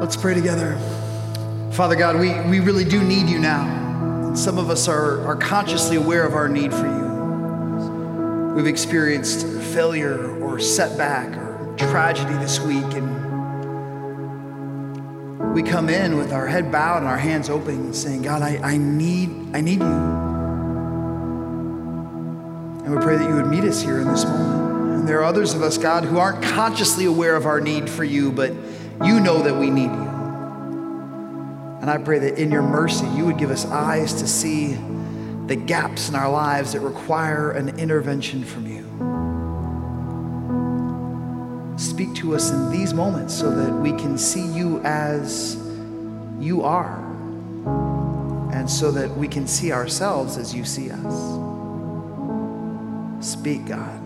[0.00, 0.78] Let's pray together.
[1.72, 4.32] Father God, we, we really do need you now.
[4.34, 8.54] Some of us are, are consciously aware of our need for you.
[8.54, 13.20] We've experienced failure or setback or tragedy this week, and
[15.52, 18.78] we come in with our head bowed and our hands open saying, God, I, I
[18.78, 19.86] need, I need you.
[22.86, 25.00] And we pray that you would meet us here in this moment.
[25.00, 28.02] And there are others of us, God, who aren't consciously aware of our need for
[28.02, 28.54] you, but
[29.04, 30.10] you know that we need you.
[31.80, 34.76] And I pray that in your mercy, you would give us eyes to see
[35.46, 38.80] the gaps in our lives that require an intervention from you.
[41.78, 45.56] Speak to us in these moments so that we can see you as
[46.38, 46.98] you are,
[48.52, 51.14] and so that we can see ourselves as you see us.
[53.26, 53.98] Speak, God.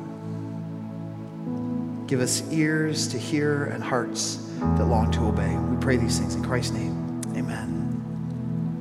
[2.06, 5.57] Give us ears to hear and hearts that long to obey.
[5.57, 7.21] We pray these things in Christ's name.
[7.37, 7.81] Amen.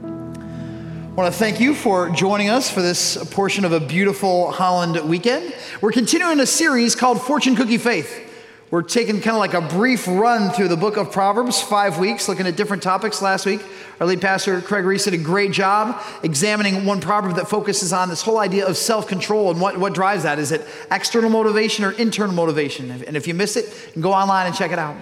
[0.04, 5.00] I want to thank you for joining us for this portion of a beautiful Holland
[5.08, 5.54] weekend.
[5.82, 8.32] We're continuing a series called Fortune Cookie Faith.
[8.72, 12.28] We're taking kind of like a brief run through the book of Proverbs, five weeks,
[12.28, 13.62] looking at different topics last week.
[14.00, 18.10] Our lead pastor, Craig Reese, did a great job examining one proverb that focuses on
[18.10, 20.40] this whole idea of self control and what, what drives that.
[20.40, 22.90] Is it external motivation or internal motivation?
[22.90, 24.96] And if you missed it, go online and check it out.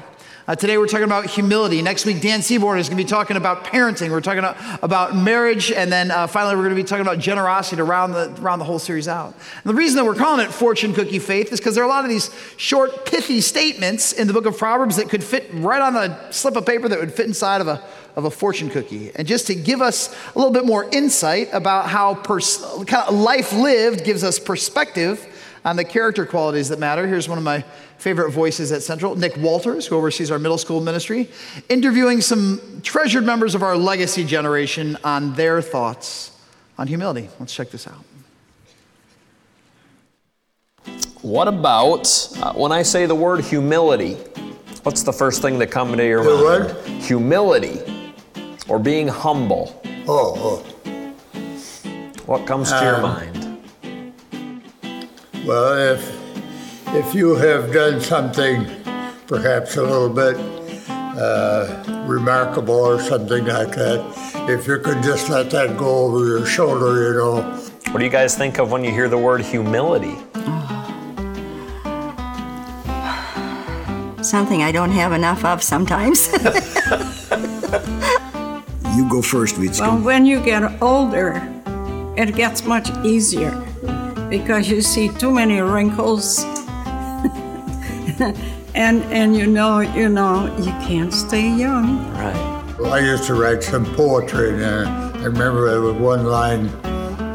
[0.48, 1.84] Uh, today we're talking about humility.
[1.84, 4.10] Next week, Dan Seaborn is going to be talking about parenting.
[4.10, 4.44] We're talking
[4.82, 5.72] about marriage.
[5.72, 8.60] And then uh, finally, we're going to be talking about generosity to round the, round
[8.60, 9.36] the whole series out.
[9.36, 11.92] And the reason that we're calling it Fortune Cookie Faith is because there are a
[11.92, 15.82] lot of these short, pithy statements in the book of Proverbs that could fit right
[15.82, 17.84] on a slip of paper that would fit inside of a,
[18.16, 19.12] of a fortune cookie.
[19.16, 23.14] And just to give us a little bit more insight about how pers- kind of
[23.14, 25.28] life lived gives us perspective
[25.64, 27.64] on the character qualities that matter, here's one of my
[28.02, 31.30] favorite voices at Central, Nick Walters, who oversees our middle school ministry,
[31.70, 36.32] interviewing some treasured members of our legacy generation on their thoughts
[36.80, 37.30] on humility.
[37.40, 38.04] Let's check this out.
[41.22, 42.08] What about
[42.42, 44.14] uh, when I say the word humility?
[44.82, 46.74] What's the first thing that comes to your The mind?
[46.76, 46.88] what?
[47.04, 48.14] Humility
[48.68, 49.80] or being humble.
[50.08, 50.58] Oh,
[52.26, 53.64] What comes to your Um, mind?
[53.84, 56.21] oh, well, if
[56.94, 58.66] if you have done something
[59.28, 60.36] perhaps a little bit
[60.90, 64.04] uh, remarkable or something like that,
[64.50, 67.42] if you could just let that go over your shoulder, you know,
[67.92, 70.16] What do you guys think of when you hear the word humility?
[74.24, 76.30] Something I don't have enough of sometimes.
[78.94, 79.80] You go first, Witzke.
[79.80, 81.42] Well, when you get older,
[82.18, 83.52] it gets much easier
[84.30, 86.44] because you see too many wrinkles,
[88.76, 92.12] and and you know you know you can't stay young.
[92.14, 92.52] Right.
[92.86, 96.70] I used to write some poetry, and uh, I remember there was one line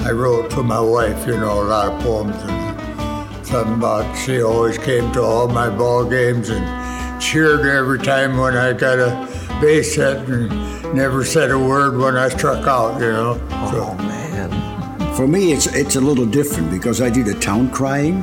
[0.06, 4.42] I wrote to my wife, you know, a lot of poems, and something about she
[4.42, 9.28] always came to all my ball games and cheered every time when I got a
[9.60, 10.48] base hit, and
[10.94, 13.40] never said a word when I struck out, you know.
[13.50, 15.14] Oh man.
[15.14, 18.22] For me, it's it's a little different because I do the town crying,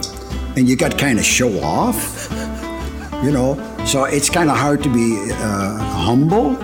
[0.56, 2.32] and you got kind of show off,
[3.24, 3.56] you know.
[3.86, 6.58] So it's kind of hard to be uh, humble.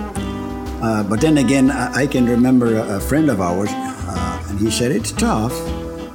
[0.84, 4.72] Uh, but then again, I, I can remember a, friend of ours, uh, and he
[4.72, 5.52] said it's tough.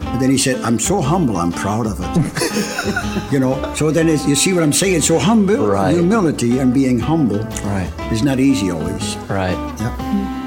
[0.00, 1.36] But then he said, "I'm so humble.
[1.36, 3.58] I'm proud of it." you know.
[3.74, 5.02] So then it's, you see what I'm saying?
[5.02, 5.94] So humble, Right.
[5.94, 7.90] humility, and being humble Right.
[8.12, 9.16] is not easy always.
[9.28, 9.58] Right.
[9.80, 10.43] Yep.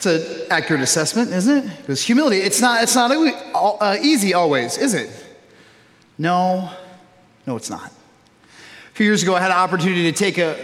[0.00, 1.76] It's an accurate assessment, isn't it?
[1.76, 5.10] Because humility, it's not, it's not uh, easy always, is it?
[6.16, 6.70] No,
[7.46, 7.92] no, it's not.
[7.92, 10.56] A few years ago, I had an opportunity to take a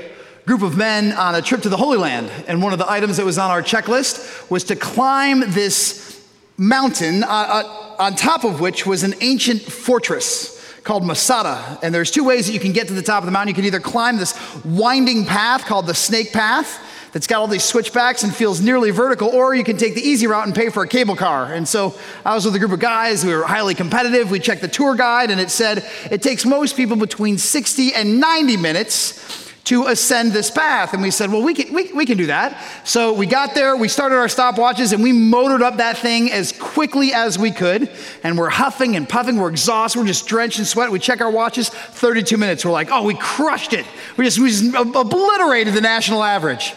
[0.46, 3.18] group of men on a trip to the Holy Land, and one of the items
[3.18, 6.26] that was on our checklist was to climb this
[6.56, 11.78] mountain, uh, uh, on top of which was an ancient fortress called Masada.
[11.82, 13.48] And there's two ways that you can get to the top of the mountain.
[13.48, 14.34] You can either climb this
[14.64, 16.80] winding path called the Snake Path,
[17.12, 20.26] that's got all these switchbacks and feels nearly vertical, or you can take the easy
[20.26, 21.52] route and pay for a cable car.
[21.52, 21.94] And so
[22.24, 24.30] I was with a group of guys, we were highly competitive.
[24.30, 28.20] We checked the tour guide, and it said it takes most people between 60 and
[28.20, 30.94] 90 minutes to ascend this path.
[30.94, 32.62] And we said, well, we can, we, we can do that.
[32.84, 36.52] So we got there, we started our stopwatches, and we motored up that thing as
[36.52, 37.90] quickly as we could.
[38.22, 40.92] And we're huffing and puffing, we're exhausted, we're just drenched in sweat.
[40.92, 42.64] We check our watches, 32 minutes.
[42.64, 43.84] We're like, oh, we crushed it.
[44.16, 46.72] We just, we just obliterated the national average.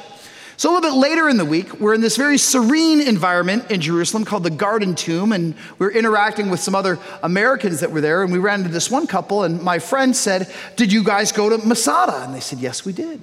[0.60, 3.80] So, a little bit later in the week, we're in this very serene environment in
[3.80, 8.02] Jerusalem called the Garden Tomb, and we are interacting with some other Americans that were
[8.02, 8.24] there.
[8.24, 11.48] And we ran into this one couple, and my friend said, Did you guys go
[11.48, 12.26] to Masada?
[12.26, 13.22] And they said, Yes, we did.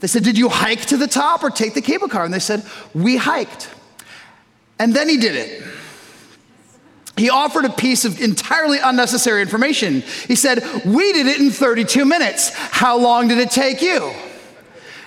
[0.00, 2.24] They said, Did you hike to the top or take the cable car?
[2.24, 2.64] And they said,
[2.94, 3.68] We hiked.
[4.78, 5.62] And then he did it.
[7.18, 10.00] He offered a piece of entirely unnecessary information.
[10.26, 12.54] He said, We did it in 32 minutes.
[12.54, 14.14] How long did it take you?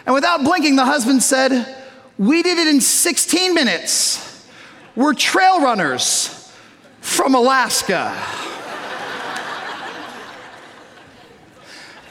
[0.05, 1.83] And without blinking, the husband said,
[2.17, 4.47] We did it in 16 minutes.
[4.95, 6.51] We're trail runners
[6.99, 8.15] from Alaska.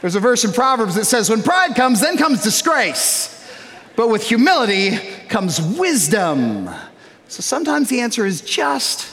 [0.00, 3.36] There's a verse in Proverbs that says, When pride comes, then comes disgrace.
[3.96, 4.96] But with humility
[5.28, 6.70] comes wisdom.
[7.28, 9.06] So sometimes the answer is just,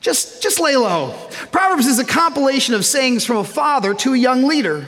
[0.00, 1.14] just, just lay low.
[1.50, 4.86] Proverbs is a compilation of sayings from a father to a young leader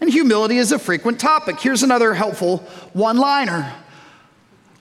[0.00, 1.60] and humility is a frequent topic.
[1.60, 2.58] Here's another helpful
[2.92, 3.74] one liner.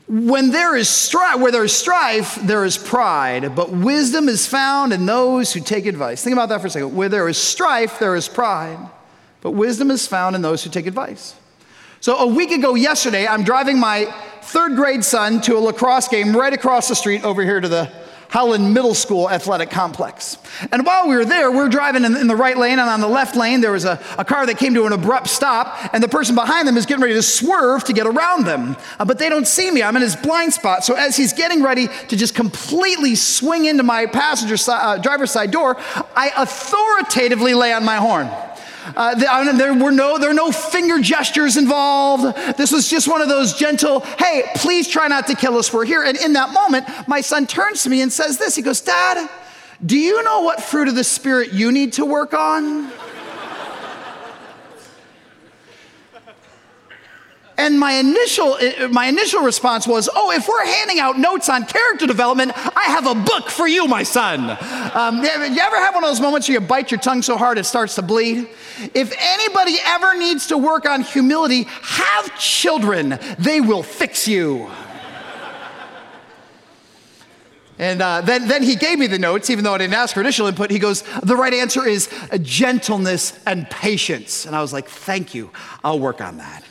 [0.08, 4.94] When there is strife, where there is strife, there is pride, but wisdom is found
[4.94, 6.24] in those who take advice.
[6.24, 6.96] Think about that for a second.
[6.96, 8.80] Where there is strife, there is pride,
[9.42, 11.36] but wisdom is found in those who take advice.
[12.00, 14.06] So a week ago yesterday, I'm driving my
[14.44, 17.92] third grade son to a lacrosse game right across the street over here to the
[18.30, 20.38] Holland Middle School athletic complex.
[20.72, 23.00] And while we were there, we were driving in, in the right lane, and on
[23.00, 26.04] the left lane, there was a, a, car that came to an abrupt stop, and
[26.04, 28.76] the person behind them is getting ready to swerve to get around them.
[29.00, 29.82] Uh, but they don't see me.
[29.82, 30.84] I'm in his blind spot.
[30.84, 35.32] So as he's getting ready to just completely swing into my passenger si- uh, driver's
[35.32, 35.78] side door,
[36.16, 38.30] I authoritatively lay on my horn.
[38.96, 39.16] Uh,
[39.58, 42.36] there were no there were no finger gestures involved.
[42.58, 45.72] This was just one of those gentle, "Hey, please try not to kill us.
[45.74, 48.56] We're here." And in that moment, my son turns to me and says this.
[48.56, 49.30] He goes, "Dad,
[49.86, 52.92] do you know what fruit of the spirit you need to work on?"
[57.60, 58.58] And my initial,
[58.92, 63.08] my initial response was, Oh, if we're handing out notes on character development, I have
[63.08, 64.52] a book for you, my son.
[64.94, 67.58] Um, you ever have one of those moments where you bite your tongue so hard
[67.58, 68.48] it starts to bleed?
[68.94, 73.18] If anybody ever needs to work on humility, have children.
[73.40, 74.70] They will fix you.
[77.80, 80.22] And uh, then, then he gave me the notes, even though I didn't ask for
[80.22, 80.72] initial input.
[80.72, 82.10] He goes, The right answer is
[82.42, 84.46] gentleness and patience.
[84.46, 85.50] And I was like, Thank you.
[85.84, 86.64] I'll work on that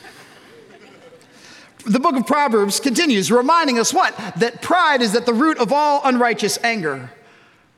[1.86, 4.16] the book of Proverbs continues, reminding us what?
[4.38, 7.12] That pride is at the root of all unrighteous anger.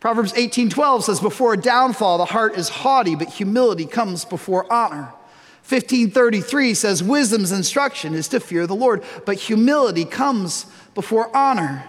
[0.00, 5.12] Proverbs 18:12 says, Before a downfall, the heart is haughty, but humility comes before honor.
[5.68, 10.64] 1533 says, Wisdom's instruction is to fear the Lord, but humility comes
[10.94, 11.84] before honor.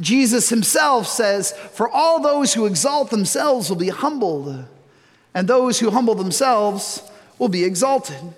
[0.00, 4.64] Jesus himself says, For all those who exalt themselves will be humbled,
[5.34, 7.02] and those who humble themselves
[7.38, 8.34] will be exalted.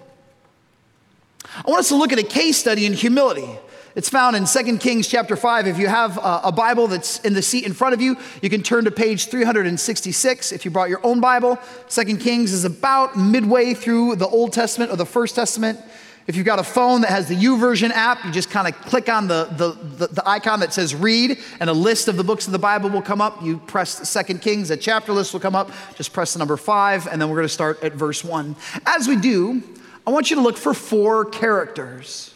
[1.56, 3.48] I want us to look at a case study in humility.
[3.96, 5.68] It's found in 2 Kings chapter 5.
[5.68, 8.62] If you have a Bible that's in the seat in front of you, you can
[8.62, 10.50] turn to page 366.
[10.50, 11.60] If you brought your own Bible,
[11.90, 15.78] 2 Kings is about midway through the Old Testament or the First Testament.
[16.26, 19.10] If you've got a phone that has the YouVersion app, you just kind of click
[19.10, 22.46] on the, the, the, the, icon that says read, and a list of the books
[22.46, 23.42] of the Bible will come up.
[23.42, 25.70] You press Second Kings, a chapter list will come up.
[25.96, 28.56] Just press the number five, and then we're going to start at verse one.
[28.86, 29.62] As we do,
[30.06, 32.34] I want you to look for four characters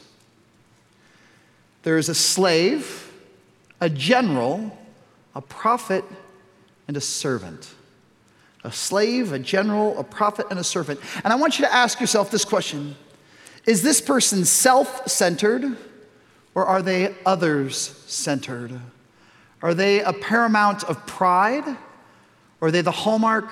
[1.82, 3.10] there is a slave,
[3.80, 4.76] a general,
[5.34, 6.04] a prophet,
[6.86, 7.70] and a servant.
[8.64, 11.00] A slave, a general, a prophet, and a servant.
[11.22, 12.96] And I want you to ask yourself this question
[13.66, 15.76] Is this person self centered
[16.54, 17.76] or are they others
[18.06, 18.72] centered?
[19.62, 21.66] Are they a paramount of pride
[22.60, 23.48] or are they the hallmark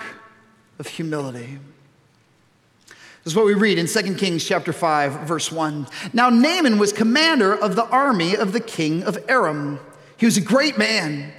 [0.79, 1.59] of humility?
[3.27, 5.89] This is what we read in 2 Kings chapter 5 verse 1.
[6.13, 9.81] Now Naaman was commander of the army of the king of Aram.
[10.17, 11.33] He was a great man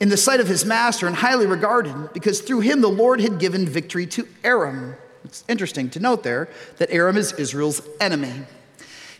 [0.00, 3.38] in the sight of his master and highly regarded because through him the Lord had
[3.38, 4.96] given victory to Aram.
[5.22, 8.32] It's interesting to note there that Aram is Israel's enemy.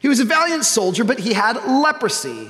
[0.00, 2.48] He was a valiant soldier, but he had leprosy,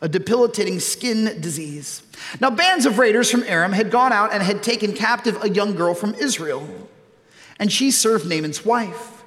[0.00, 2.04] a debilitating skin disease.
[2.40, 5.74] Now, bands of raiders from Aram had gone out and had taken captive a young
[5.74, 6.64] girl from Israel
[7.60, 9.22] and she served Naaman's wife.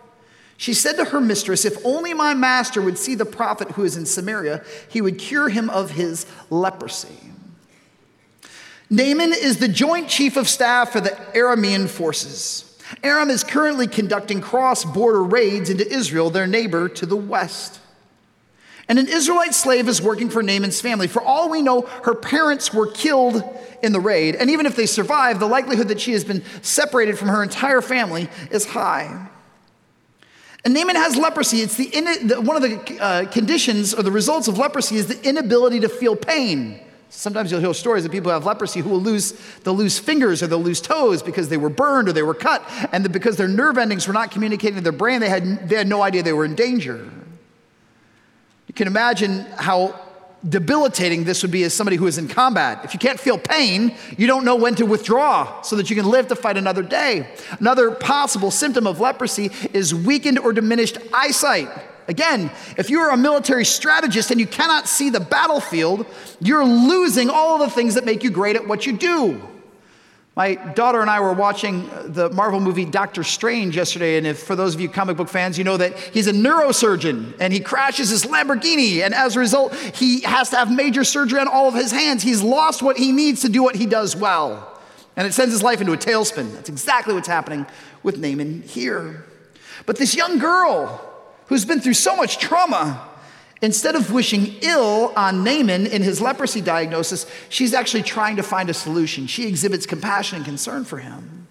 [0.57, 3.95] She said to her mistress, If only my master would see the prophet who is
[3.95, 7.31] in Samaria, he would cure him of his leprosy.
[8.89, 12.79] Naaman is the joint chief of staff for the Aramean forces.
[13.03, 17.79] Aram is currently conducting cross border raids into Israel, their neighbor to the west.
[18.89, 21.07] And an Israelite slave is working for Naaman's family.
[21.07, 23.41] For all we know, her parents were killed
[23.81, 24.35] in the raid.
[24.35, 27.81] And even if they survive, the likelihood that she has been separated from her entire
[27.81, 29.29] family is high.
[30.65, 31.61] And Naaman has leprosy.
[31.61, 35.81] It's the, one of the uh, conditions or the results of leprosy is the inability
[35.81, 36.79] to feel pain.
[37.09, 40.41] Sometimes you'll hear stories of people who have leprosy who will lose, they'll lose fingers
[40.41, 43.47] or they'll lose toes because they were burned or they were cut, and because their
[43.47, 46.33] nerve endings were not communicating to their brain, they had, they had no idea they
[46.33, 47.07] were in danger.
[48.73, 49.93] You can imagine how
[50.49, 52.83] debilitating this would be as somebody who is in combat.
[52.83, 56.07] If you can't feel pain, you don't know when to withdraw so that you can
[56.07, 57.27] live to fight another day.
[57.59, 61.69] Another possible symptom of leprosy is weakened or diminished eyesight.
[62.07, 66.07] Again, if you are a military strategist and you cannot see the battlefield,
[66.39, 69.39] you're losing all of the things that make you great at what you do.
[70.35, 74.55] My daughter and I were watching the Marvel movie Doctor Strange yesterday, and if for
[74.55, 78.09] those of you comic book fans, you know that he's a neurosurgeon and he crashes
[78.09, 81.75] his Lamborghini, and as a result, he has to have major surgery on all of
[81.75, 82.23] his hands.
[82.23, 84.81] He's lost what he needs to do what he does well,
[85.15, 86.51] and it sends his life into a tailspin.
[86.53, 87.67] That's exactly what's happening
[88.01, 89.25] with Naaman here.
[89.85, 90.99] But this young girl
[91.45, 93.07] who's been through so much trauma,
[93.63, 98.69] Instead of wishing ill on Naaman in his leprosy diagnosis, she's actually trying to find
[98.69, 99.25] a solution.
[99.25, 101.47] She exhibits compassion and concern for him.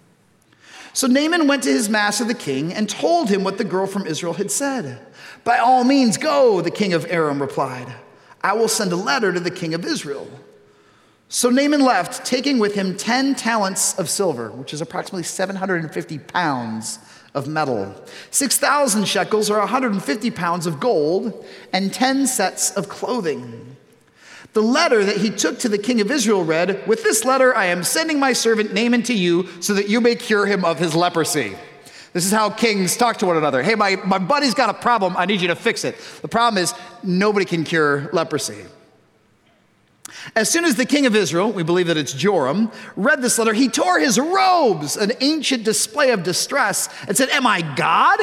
[0.93, 4.05] So Naaman went to his master, the king, and told him what the girl from
[4.05, 5.03] Israel had said.
[5.43, 7.91] By all means, go, the king of Aram replied.
[8.41, 10.27] I will send a letter to the king of Israel.
[11.29, 16.99] So Naaman left, taking with him 10 talents of silver, which is approximately 750 pounds
[17.33, 17.95] of metal,
[18.31, 23.75] 6,000 shekels or 150 pounds of gold, and 10 sets of clothing.
[24.53, 27.65] The letter that he took to the king of Israel read, With this letter I
[27.65, 30.95] am sending my servant Naaman to you so that you may cure him of his
[30.95, 31.55] leprosy.
[32.13, 33.63] This is how kings talk to one another.
[33.63, 35.17] Hey, my, my buddy's got a problem.
[35.17, 35.97] I need you to fix it.
[36.21, 38.65] The problem is, nobody can cure leprosy.
[40.35, 43.53] As soon as the king of Israel, we believe that it's Joram, read this letter,
[43.53, 48.19] he tore his robes, an ancient display of distress, and said, Am I God?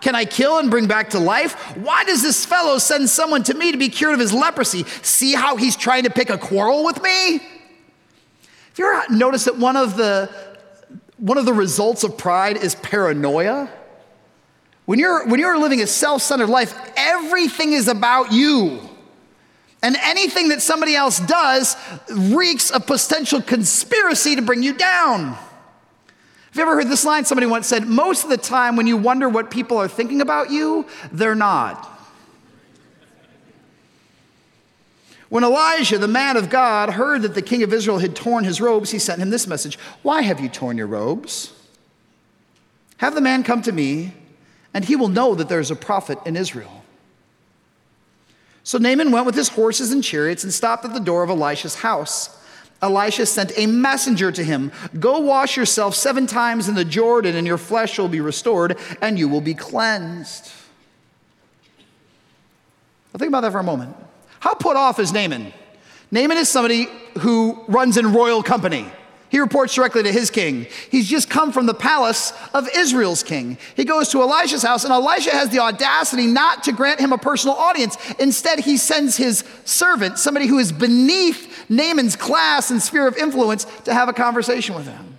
[0.00, 1.54] Can I kill and bring back to life?
[1.76, 4.84] Why does this fellow send someone to me to be cured of his leprosy?
[5.02, 7.38] See how he's trying to pick a quarrel with me?
[7.38, 10.28] Have you ever noticed that one of the
[11.18, 13.70] one of the results of pride is paranoia?
[14.86, 18.80] When you're when you're living a self-centered life, everything is about you.
[19.82, 21.76] And anything that somebody else does
[22.08, 25.36] reeks of potential conspiracy to bring you down.
[26.52, 27.24] Have you ever heard this line?
[27.24, 30.50] Somebody once said, Most of the time when you wonder what people are thinking about
[30.50, 31.88] you, they're not.
[35.30, 38.60] When Elisha, the man of God, heard that the king of Israel had torn his
[38.60, 41.54] robes, he sent him this message Why have you torn your robes?
[42.98, 44.12] Have the man come to me,
[44.74, 46.81] and he will know that there is a prophet in Israel.
[48.64, 51.76] So Naaman went with his horses and chariots and stopped at the door of Elisha's
[51.76, 52.38] house.
[52.80, 57.46] Elisha sent a messenger to him Go wash yourself seven times in the Jordan, and
[57.46, 60.50] your flesh will be restored, and you will be cleansed.
[63.12, 63.94] Now, think about that for a moment.
[64.40, 65.52] How put off is Naaman?
[66.10, 66.88] Naaman is somebody
[67.20, 68.86] who runs in royal company.
[69.32, 70.66] He reports directly to his king.
[70.90, 73.56] He's just come from the palace of Israel's king.
[73.74, 77.18] He goes to Elisha's house, and Elisha has the audacity not to grant him a
[77.18, 77.96] personal audience.
[78.18, 83.64] Instead, he sends his servant, somebody who is beneath Naaman's class and sphere of influence,
[83.84, 85.16] to have a conversation with him.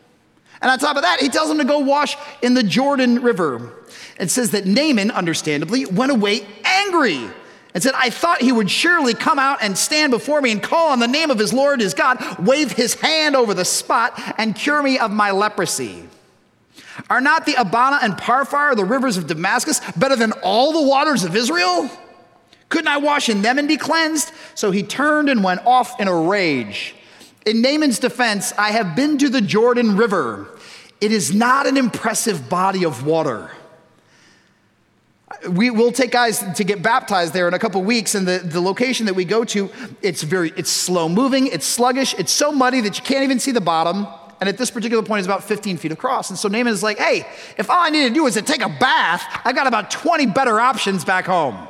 [0.62, 3.74] And on top of that, he tells him to go wash in the Jordan River.
[4.20, 7.20] It says that Naaman, understandably, went away angry
[7.74, 10.92] and said, I thought he would surely come out and stand before me and call
[10.92, 14.56] on the name of his Lord, his God, wave his hand over the spot, and
[14.56, 16.08] cure me of my leprosy.
[17.10, 21.24] Are not the Abana and Pharpar, the rivers of Damascus, better than all the waters
[21.24, 21.90] of Israel?
[22.70, 24.32] Couldn't I wash in them and be cleansed?
[24.54, 26.96] So he turned and went off in a rage.
[27.46, 30.48] In Naaman's defense, I have been to the Jordan River.
[31.02, 33.52] It is not an impressive body of water
[35.50, 38.62] we will take guys to get baptized there in a couple weeks and the, the
[38.62, 39.70] location that we go to
[40.02, 43.52] it's very it's slow moving it's sluggish it's so muddy that you can't even see
[43.52, 44.08] the bottom
[44.40, 46.30] and at this particular point it's about 15 feet across.
[46.30, 47.26] And so naaman is like hey
[47.58, 50.28] if all i need to do is to take a bath i've got about 20
[50.28, 51.68] better options back home.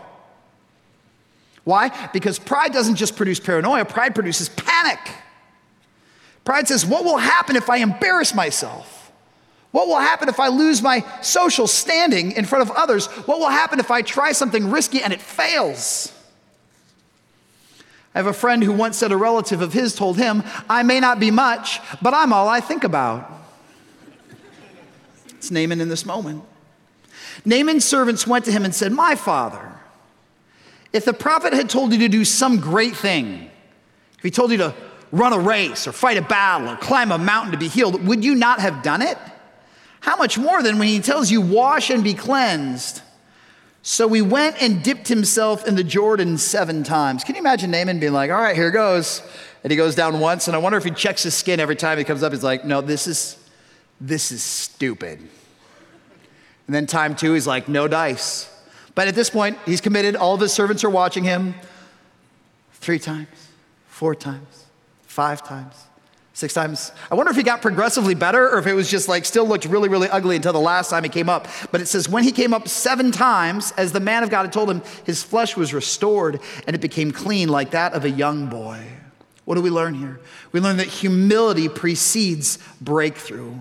[1.63, 2.09] Why?
[2.11, 4.99] Because pride doesn't just produce paranoia pride produces panic.
[6.45, 9.02] Pride says what will happen if i embarrass myself
[9.73, 13.07] what will happen if I lose my social standing in front of others?
[13.07, 16.13] What will happen if I try something risky and it fails?
[18.13, 20.99] I have a friend who once said a relative of his told him, I may
[20.99, 23.27] not be much, but I'm all I think about.
[25.29, 26.43] It's Naaman in this moment.
[27.43, 29.71] Naaman's servants went to him and said, My father,
[30.93, 33.49] if the prophet had told you to do some great thing,
[34.19, 34.75] if he told you to
[35.11, 38.23] run a race or fight a battle or climb a mountain to be healed, would
[38.23, 39.17] you not have done it?
[40.03, 43.01] How much more than when he tells you, wash and be cleansed?
[43.83, 47.24] So he went and dipped himself in the Jordan seven times.
[47.24, 49.22] Can you imagine Naaman being like, all right, here goes.
[49.63, 51.98] And he goes down once, and I wonder if he checks his skin every time
[51.98, 52.33] he comes up.
[52.33, 53.41] He's like, no, this is,
[54.01, 55.19] this is stupid.
[55.19, 58.53] And then time two, he's like, no dice.
[58.95, 60.17] But at this point, he's committed.
[60.17, 61.55] All of his servants are watching him.
[62.74, 63.29] Three times,
[63.88, 64.65] four times,
[65.03, 65.75] five times,
[66.33, 66.91] six times.
[67.11, 69.65] I wonder if he got progressively better or if it was just like still looked
[69.65, 71.47] really, really ugly until the last time he came up.
[71.71, 74.53] But it says, when he came up seven times, as the man of God had
[74.53, 78.47] told him, his flesh was restored and it became clean like that of a young
[78.47, 78.83] boy.
[79.45, 80.19] What do we learn here?
[80.51, 83.53] We learn that humility precedes breakthrough.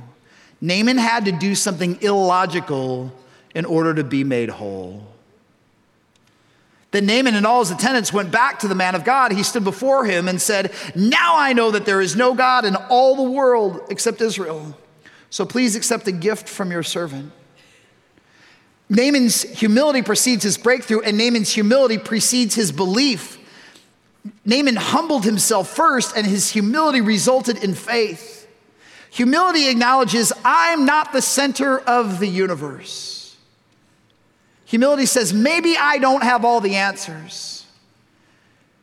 [0.60, 3.12] Naaman had to do something illogical
[3.54, 5.11] in order to be made whole.
[6.92, 9.32] Then Naaman and all his attendants went back to the man of God.
[9.32, 12.76] He stood before him and said, Now I know that there is no God in
[12.76, 14.76] all the world except Israel.
[15.30, 17.32] So please accept a gift from your servant.
[18.90, 23.38] Naaman's humility precedes his breakthrough, and Naaman's humility precedes his belief.
[24.44, 28.46] Naaman humbled himself first, and his humility resulted in faith.
[29.10, 33.21] Humility acknowledges, I'm not the center of the universe.
[34.72, 37.66] Humility says, maybe I don't have all the answers.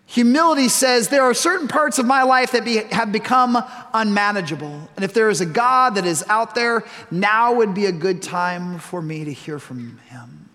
[0.05, 3.57] Humility says, there are certain parts of my life that be, have become
[3.91, 4.87] unmanageable.
[4.95, 8.21] And if there is a God that is out there, now would be a good
[8.21, 10.51] time for me to hear from him.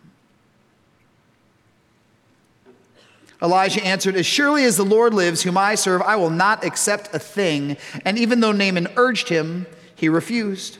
[3.42, 7.12] Elisha answered, As surely as the Lord lives, whom I serve, I will not accept
[7.12, 7.76] a thing.
[8.04, 10.78] And even though Naaman urged him, he refused.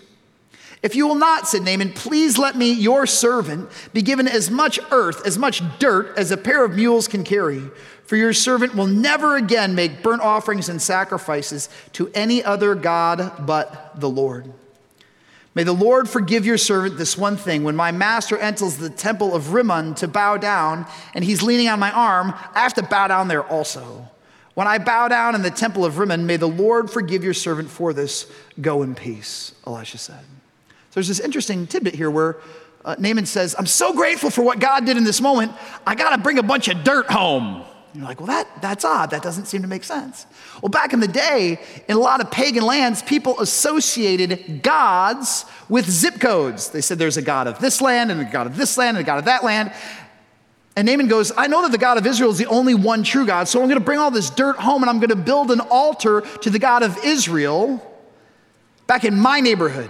[0.85, 4.79] If you will not, said Naaman, please let me, your servant, be given as much
[4.91, 7.62] earth, as much dirt as a pair of mules can carry.
[8.05, 13.47] For your servant will never again make burnt offerings and sacrifices to any other God
[13.47, 14.53] but the Lord.
[15.55, 17.64] May the Lord forgive your servant this one thing.
[17.64, 21.81] When my master enters the temple of Rimmon to bow down, and he's leaning on
[21.81, 24.11] my arm, I have to bow down there also.
[24.53, 27.71] When I bow down in the temple of Rimmon, may the Lord forgive your servant
[27.71, 28.31] for this.
[28.61, 30.25] Go in peace, Elisha said.
[30.94, 32.36] There's this interesting tidbit here where
[32.84, 35.52] uh, Naaman says, I'm so grateful for what God did in this moment,
[35.87, 37.64] I got to bring a bunch of dirt home.
[37.92, 39.11] And you're like, well, that, that's odd.
[39.11, 40.26] That doesn't seem to make sense.
[40.61, 45.88] Well, back in the day, in a lot of pagan lands, people associated gods with
[45.88, 46.70] zip codes.
[46.70, 49.04] They said there's a God of this land, and a God of this land, and
[49.04, 49.72] a God of that land.
[50.76, 53.26] And Naaman goes, I know that the God of Israel is the only one true
[53.26, 55.52] God, so I'm going to bring all this dirt home and I'm going to build
[55.52, 57.80] an altar to the God of Israel
[58.88, 59.88] back in my neighborhood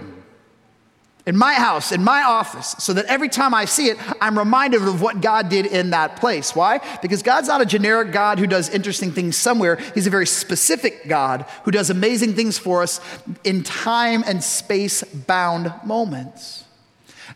[1.25, 4.83] in my house, in my office, so that every time I see it, I'm reminded
[4.83, 6.55] of what God did in that place.
[6.55, 6.79] Why?
[7.01, 9.77] Because God's not a generic God who does interesting things somewhere.
[9.95, 13.01] He's a very specific God who does amazing things for us
[13.43, 16.63] in time and space bound moments.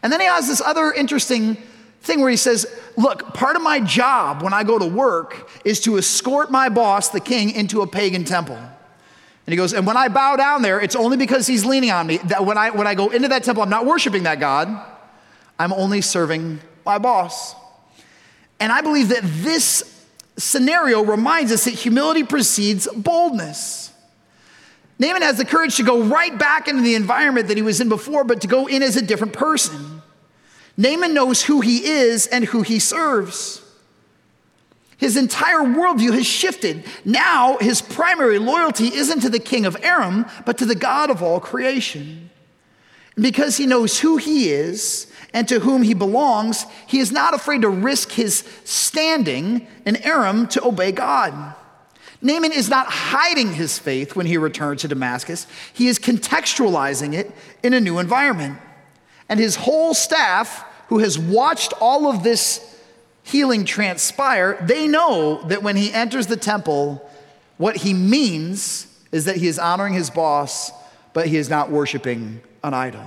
[0.03, 1.57] And then he has this other interesting
[2.01, 5.79] thing where he says, Look, part of my job when I go to work is
[5.81, 8.59] to escort my boss, the king, into a pagan temple.
[9.49, 12.05] And he goes, and when I bow down there, it's only because he's leaning on
[12.05, 12.17] me.
[12.17, 14.69] That when I when I go into that temple, I'm not worshiping that God.
[15.57, 17.55] I'm only serving my boss.
[18.59, 20.05] And I believe that this
[20.37, 23.91] scenario reminds us that humility precedes boldness.
[24.99, 27.89] Naaman has the courage to go right back into the environment that he was in
[27.89, 30.03] before, but to go in as a different person.
[30.77, 33.63] Naaman knows who he is and who he serves.
[34.99, 36.83] His entire worldview has shifted.
[37.05, 41.23] Now, his primary loyalty isn't to the king of Aram, but to the God of
[41.23, 42.29] all creation.
[43.15, 47.61] Because he knows who he is and to whom he belongs, he is not afraid
[47.61, 51.55] to risk his standing in Aram to obey God.
[52.21, 57.31] Naaman is not hiding his faith when he returns to Damascus, he is contextualizing it
[57.63, 58.59] in a new environment.
[59.29, 62.78] And his whole staff, who has watched all of this
[63.29, 67.09] healing transpire, they know that when he enters the temple,
[67.57, 70.71] what he means is that he is honoring his boss,
[71.13, 73.03] but he is not worshiping an idol.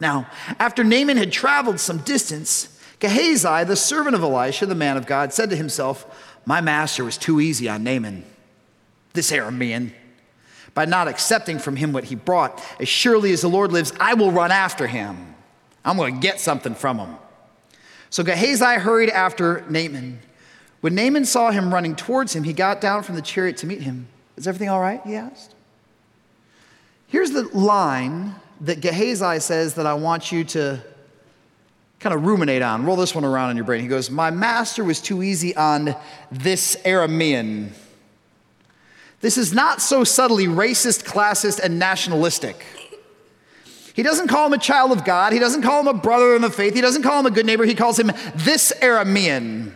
[0.00, 0.26] Now,
[0.58, 5.32] after Naaman had traveled some distance, Gehazi, the servant of Elisha, the man of God,
[5.32, 8.24] said to himself, My master was too easy on Naaman,
[9.12, 9.92] this Aramean,
[10.74, 12.62] by not accepting from him what he brought.
[12.80, 15.34] As surely as the Lord lives, I will run after him.
[15.84, 17.16] I'm going to get something from him.
[18.12, 20.18] So Gehazi hurried after Naaman.
[20.82, 23.80] When Naaman saw him running towards him, he got down from the chariot to meet
[23.80, 24.06] him.
[24.36, 25.00] Is everything all right?
[25.06, 25.54] He asked.
[27.06, 30.84] Here's the line that Gehazi says that I want you to
[32.00, 32.84] kind of ruminate on.
[32.84, 33.80] Roll this one around in your brain.
[33.80, 35.96] He goes, My master was too easy on
[36.30, 37.70] this Aramean.
[39.22, 42.62] This is not so subtly racist, classist, and nationalistic.
[43.94, 45.32] He doesn't call him a child of God.
[45.32, 46.74] He doesn't call him a brother in the faith.
[46.74, 47.64] He doesn't call him a good neighbor.
[47.64, 49.72] He calls him this Aramean.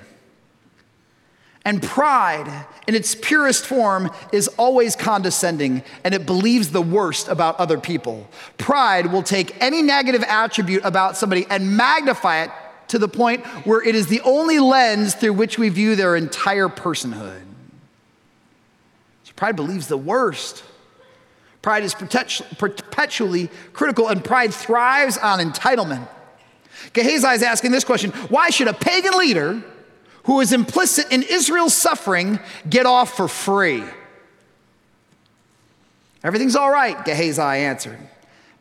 [1.66, 7.58] And pride, in its purest form, is always condescending and it believes the worst about
[7.58, 8.28] other people.
[8.56, 12.50] Pride will take any negative attribute about somebody and magnify it
[12.88, 16.68] to the point where it is the only lens through which we view their entire
[16.68, 17.42] personhood.
[19.24, 20.62] So pride believes the worst.
[21.66, 26.06] Pride is perpetually critical, and pride thrives on entitlement.
[26.92, 29.64] Gehazi is asking this question Why should a pagan leader
[30.26, 32.38] who is implicit in Israel's suffering
[32.70, 33.82] get off for free?
[36.22, 37.98] Everything's all right, Gehazi answered.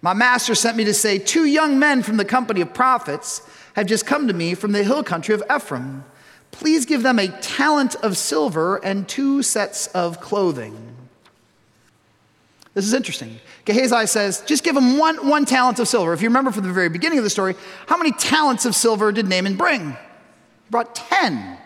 [0.02, 3.86] My master sent me to say, Two young men from the company of prophets have
[3.86, 6.06] just come to me from the hill country of Ephraim.
[6.50, 10.95] Please give them a talent of silver and two sets of clothing.
[12.76, 13.40] This is interesting.
[13.64, 16.14] Gehazi says, just give him one, one talent of silver.
[16.14, 17.56] If you remember from the very beginning of the story,
[17.88, 19.92] how many talents of silver did Naaman bring?
[19.92, 19.98] He
[20.70, 21.58] brought 10.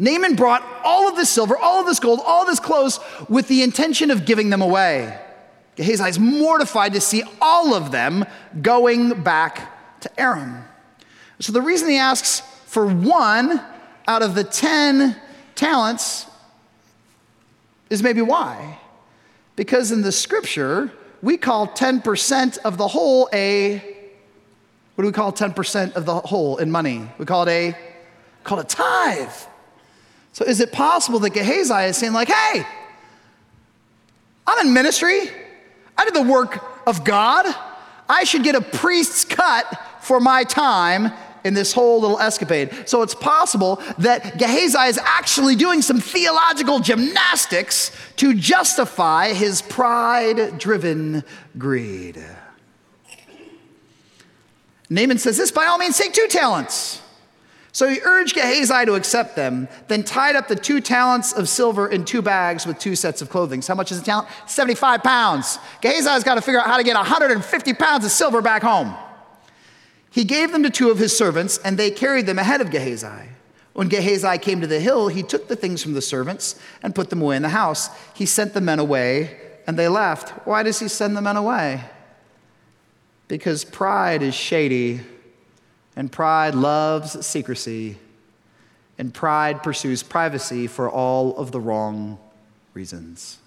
[0.00, 3.46] Naaman brought all of this silver, all of this gold, all of this clothes with
[3.46, 5.20] the intention of giving them away.
[5.76, 8.24] Gehazi is mortified to see all of them
[8.60, 10.64] going back to Aram.
[11.38, 13.62] So the reason he asks for one
[14.08, 15.16] out of the 10
[15.54, 16.26] talents
[17.88, 18.80] is maybe why?
[19.60, 23.74] Because in the scripture, we call 10% of the whole a,
[24.94, 27.06] what do we call 10% of the whole in money?
[27.18, 27.76] We call it a,
[28.42, 29.28] call it tithe.
[30.32, 32.64] So is it possible that Gehazi is saying like, hey,
[34.46, 35.28] I'm in ministry.
[35.98, 37.44] I did the work of God.
[38.08, 39.66] I should get a priest's cut
[40.00, 41.12] for my time
[41.44, 42.88] in this whole little escapade.
[42.88, 50.58] So it's possible that Gehazi is actually doing some theological gymnastics to justify his pride
[50.58, 51.24] driven
[51.58, 52.22] greed.
[54.88, 57.00] Naaman says this by all means, take two talents.
[57.72, 61.86] So he urged Gehazi to accept them, then tied up the two talents of silver
[61.86, 63.62] in two bags with two sets of clothing.
[63.62, 64.28] So how much is a talent?
[64.46, 65.58] 75 pounds.
[65.80, 68.94] Gehazi's got to figure out how to get 150 pounds of silver back home.
[70.10, 73.28] He gave them to two of his servants, and they carried them ahead of Gehazi.
[73.72, 77.10] When Gehazi came to the hill, he took the things from the servants and put
[77.10, 77.88] them away in the house.
[78.14, 80.30] He sent the men away, and they left.
[80.46, 81.84] Why does he send the men away?
[83.28, 85.02] Because pride is shady,
[85.94, 87.96] and pride loves secrecy,
[88.98, 92.18] and pride pursues privacy for all of the wrong
[92.74, 93.38] reasons.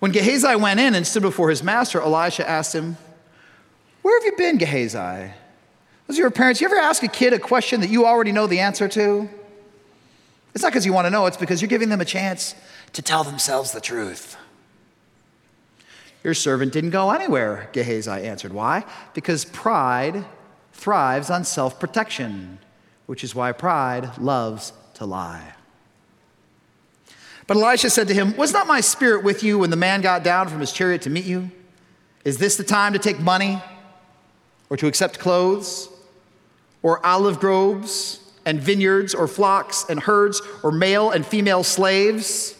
[0.00, 2.98] When Gehazi went in and stood before his master, Elisha asked him,
[4.04, 4.98] where have you been, Gehazi?
[4.98, 5.32] Those
[6.08, 8.60] Was your parents, you ever ask a kid a question that you already know the
[8.60, 9.30] answer to?
[10.54, 12.54] It's not because you want to know, it's because you're giving them a chance
[12.92, 14.36] to tell themselves the truth.
[16.22, 18.52] Your servant didn't go anywhere, Gehazi answered.
[18.52, 18.84] Why?
[19.14, 20.26] Because pride
[20.74, 22.58] thrives on self protection,
[23.06, 25.54] which is why pride loves to lie.
[27.46, 30.22] But Elisha said to him, Was not my spirit with you when the man got
[30.22, 31.50] down from his chariot to meet you?
[32.22, 33.62] Is this the time to take money?
[34.74, 35.88] Or to accept clothes,
[36.82, 42.56] or olive groves and vineyards, or flocks and herds, or male and female slaves.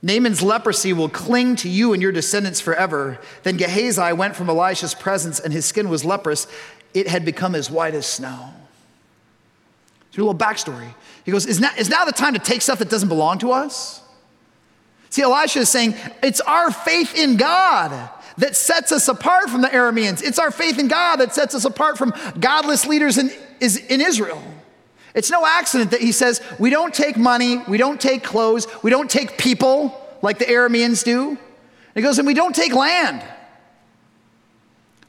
[0.00, 3.18] Naaman's leprosy will cling to you and your descendants forever.
[3.42, 6.46] Then Gehazi went from Elisha's presence, and his skin was leprous.
[6.94, 8.54] It had become as white as snow.
[10.12, 10.94] So a little backstory.
[11.26, 13.52] He goes, is now, is now the time to take stuff that doesn't belong to
[13.52, 14.00] us?
[15.10, 19.68] See, Elisha is saying, it's our faith in God that sets us apart from the
[19.68, 20.22] Arameans.
[20.22, 24.00] It's our faith in God that sets us apart from godless leaders in, is, in
[24.00, 24.42] Israel.
[25.14, 28.90] It's no accident that he says, we don't take money, we don't take clothes, we
[28.90, 31.30] don't take people like the Arameans do.
[31.30, 31.38] And
[31.94, 33.22] he goes, and we don't take land.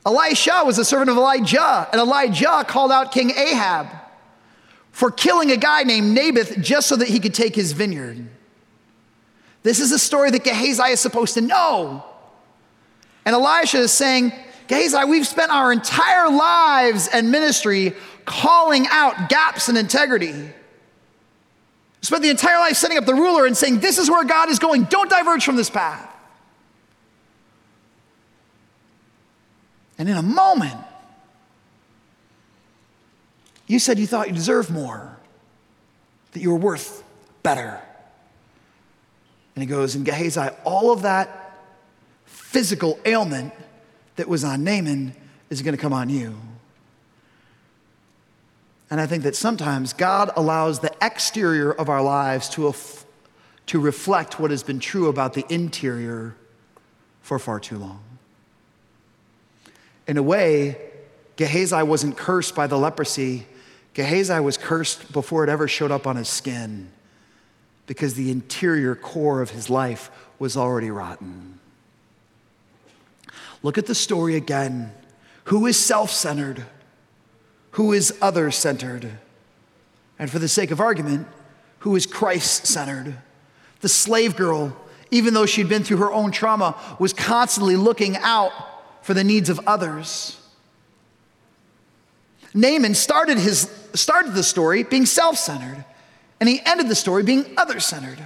[0.06, 3.88] Elisha was a servant of Elijah, and Elijah called out King Ahab
[4.92, 8.28] for killing a guy named Naboth just so that he could take his vineyard.
[9.62, 12.04] This is a story that Gehazi is supposed to know.
[13.26, 14.34] And Elisha is saying,
[14.68, 20.34] Gehazi, we've spent our entire lives and ministry calling out gaps in integrity.
[22.02, 24.60] Spent the entire life setting up the ruler and saying, This is where God is
[24.60, 24.84] going.
[24.86, 26.08] Don't diverge from this path.
[29.98, 30.80] And in a moment,
[33.68, 35.18] you said you thought you deserved more,
[36.32, 37.04] that you were worth
[37.44, 37.82] better.
[39.56, 41.39] And he goes, and Gehazi, all of that
[42.50, 43.54] physical ailment
[44.16, 45.14] that was on Naaman
[45.52, 46.36] is going to come on you.
[48.90, 53.06] And I think that sometimes God allows the exterior of our lives to, af-
[53.68, 56.36] to reflect what has been true about the interior
[57.22, 58.02] for far too long.
[60.08, 60.76] In a way,
[61.36, 63.46] Gehazi wasn't cursed by the leprosy.
[63.94, 66.90] Gehazi was cursed before it ever showed up on his skin
[67.86, 70.10] because the interior core of his life
[70.40, 71.59] was already rotten.
[73.64, 74.92] Look at the story again.
[75.46, 76.64] Who is self centered?
[77.72, 79.12] Who is other centered?
[80.18, 81.28] And for the sake of argument,
[81.80, 83.18] who is Christ centered?
[83.82, 84.76] The slave girl,
[85.12, 88.52] even though she'd been through her own trauma, was constantly looking out
[89.02, 90.36] for the needs of others.
[92.54, 95.86] Naaman started, his, started the story being self centered,
[96.40, 98.20] and he ended the story being other centered.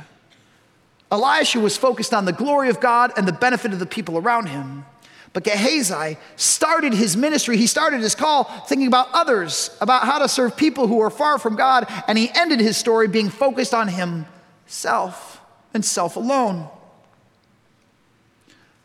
[1.11, 4.47] Elisha was focused on the glory of God and the benefit of the people around
[4.47, 4.85] him.
[5.33, 10.29] But Gehazi started his ministry, he started his call thinking about others, about how to
[10.29, 13.87] serve people who are far from God, and he ended his story being focused on
[13.87, 15.41] himself
[15.73, 16.69] and self alone.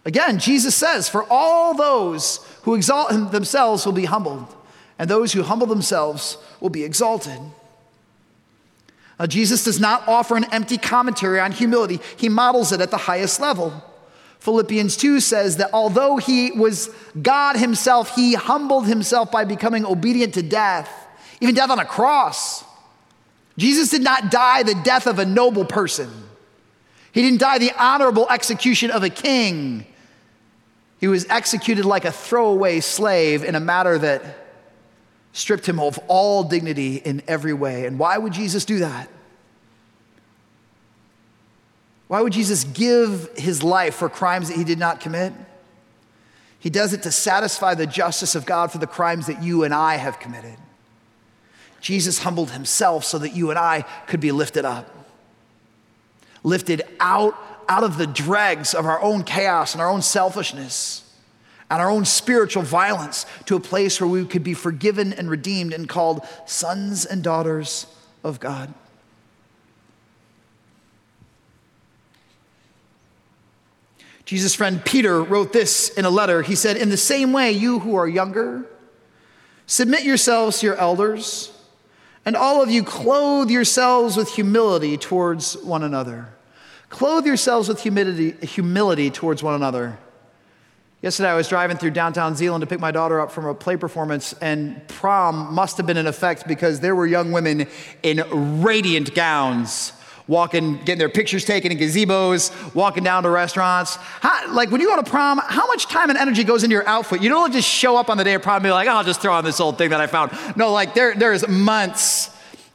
[0.07, 4.55] Again, Jesus says, For all those who exalt themselves will be humbled,
[4.99, 7.39] and those who humble themselves will be exalted.
[9.19, 12.97] Now, Jesus does not offer an empty commentary on humility, he models it at the
[12.97, 13.85] highest level.
[14.41, 20.35] Philippians 2 says that although he was God himself, he humbled himself by becoming obedient
[20.35, 20.91] to death,
[21.41, 22.65] even death on a cross.
[23.57, 26.11] Jesus did not die the death of a noble person.
[27.13, 29.85] He didn't die the honorable execution of a king.
[31.01, 34.23] He was executed like a throwaway slave in a matter that
[35.33, 37.87] stripped him of all dignity in every way.
[37.87, 39.09] And why would Jesus do that?
[42.09, 45.33] Why would Jesus give his life for crimes that he did not commit?
[46.59, 49.73] He does it to satisfy the justice of God for the crimes that you and
[49.73, 50.57] I have committed.
[51.81, 55.07] Jesus humbled himself so that you and I could be lifted up,
[56.43, 57.37] lifted out,
[57.69, 61.05] out of the dregs of our own chaos and our own selfishness
[61.71, 65.73] and our own spiritual violence to a place where we could be forgiven and redeemed
[65.73, 67.87] and called sons and daughters
[68.25, 68.73] of God.
[74.29, 76.43] Jesus' friend Peter wrote this in a letter.
[76.43, 78.67] He said, In the same way, you who are younger,
[79.65, 81.51] submit yourselves to your elders,
[82.27, 86.29] and all of you clothe yourselves with humility towards one another.
[86.91, 89.99] Clothe yourselves with humility, humility towards one another.
[91.01, 93.79] Yesterday, I was driving through downtown Zeeland to pick my daughter up from a play
[93.79, 97.67] performance, and prom must have been in effect because there were young women
[98.03, 99.95] in radiant gowns
[100.29, 103.97] walking, getting their pictures taken in gazebos, walking down to restaurants.
[103.97, 106.87] How, like when you go to prom, how much time and energy goes into your
[106.87, 107.23] outfit?
[107.23, 109.05] You don't just show up on the day of prom and be like, oh, I'll
[109.05, 110.33] just throw on this old thing that I found.
[110.57, 112.31] No, like there, there's months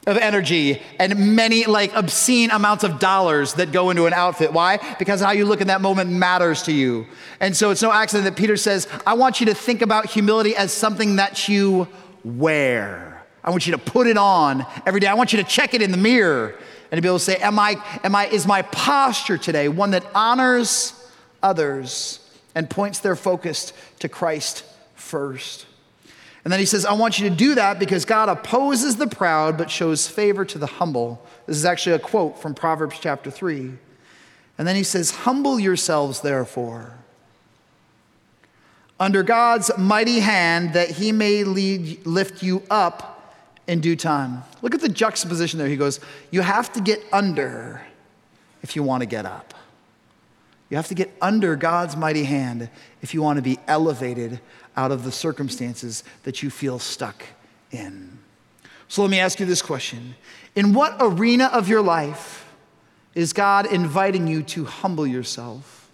[0.06, 4.52] of energy and many like obscene amounts of dollars that go into an outfit.
[4.52, 4.78] Why?
[4.98, 7.06] Because how you look in that moment matters to you.
[7.40, 10.54] And so it's no accident that Peter says, I want you to think about humility
[10.56, 11.88] as something that you
[12.22, 13.24] wear.
[13.42, 15.06] I want you to put it on every day.
[15.06, 16.54] I want you to check it in the mirror
[16.94, 19.90] and to be able to say, am I, am I, is my posture today one
[19.90, 20.92] that honors
[21.42, 22.20] others
[22.54, 25.66] and points their focus to Christ first?
[26.44, 29.58] And then he says, I want you to do that because God opposes the proud
[29.58, 31.20] but shows favor to the humble.
[31.46, 33.72] This is actually a quote from Proverbs chapter 3.
[34.56, 36.92] And then he says, Humble yourselves, therefore,
[39.00, 43.13] under God's mighty hand, that he may lead, lift you up
[43.66, 44.42] in due time.
[44.62, 45.68] Look at the juxtaposition there.
[45.68, 46.00] He goes,
[46.30, 47.82] You have to get under
[48.62, 49.54] if you want to get up.
[50.70, 52.68] You have to get under God's mighty hand
[53.02, 54.40] if you want to be elevated
[54.76, 57.24] out of the circumstances that you feel stuck
[57.70, 58.18] in.
[58.88, 60.14] So let me ask you this question
[60.54, 62.52] In what arena of your life
[63.14, 65.88] is God inviting you to humble yourself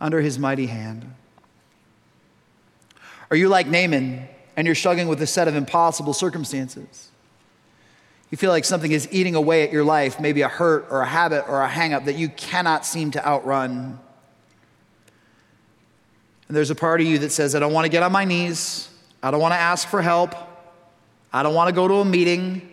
[0.00, 1.14] under his mighty hand?
[3.30, 4.28] Are you like Naaman?
[4.56, 7.08] And you're struggling with a set of impossible circumstances.
[8.30, 11.06] You feel like something is eating away at your life, maybe a hurt or a
[11.06, 13.98] habit or a hangup that you cannot seem to outrun.
[16.48, 18.24] And there's a part of you that says, I don't want to get on my
[18.24, 18.88] knees.
[19.22, 20.34] I don't want to ask for help.
[21.32, 22.68] I don't want to go to a meeting.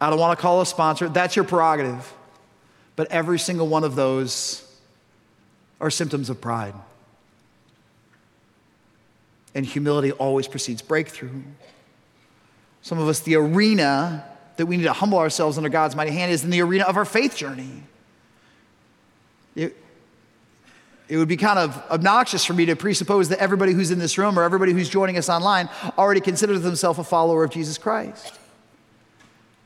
[0.00, 1.08] I don't want to call a sponsor.
[1.08, 2.12] That's your prerogative.
[2.94, 4.68] But every single one of those
[5.80, 6.74] are symptoms of pride
[9.54, 11.42] and humility always precedes breakthrough.
[12.82, 14.24] Some of us, the arena
[14.56, 16.96] that we need to humble ourselves under God's mighty hand is in the arena of
[16.96, 17.82] our faith journey.
[19.54, 19.76] It,
[21.08, 24.18] it would be kind of obnoxious for me to presuppose that everybody who's in this
[24.18, 28.38] room or everybody who's joining us online already considers themselves a follower of Jesus Christ.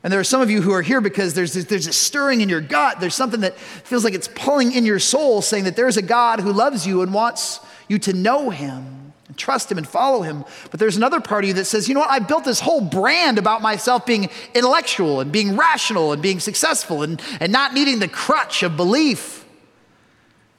[0.03, 2.41] And there are some of you who are here because there's this, there's a stirring
[2.41, 2.99] in your gut.
[2.99, 6.39] There's something that feels like it's pulling in your soul, saying that there's a God
[6.39, 10.45] who loves you and wants you to know him and trust him and follow him.
[10.71, 12.81] But there's another part of you that says, you know what, I built this whole
[12.81, 17.99] brand about myself being intellectual and being rational and being successful and, and not needing
[17.99, 19.45] the crutch of belief.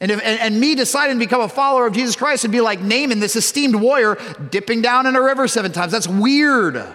[0.00, 2.60] And, if, and, and, me deciding to become a follower of Jesus Christ would be
[2.60, 4.16] like Naaman, this esteemed warrior,
[4.50, 5.90] dipping down in a river seven times.
[5.90, 6.76] That's weird.
[6.76, 6.86] I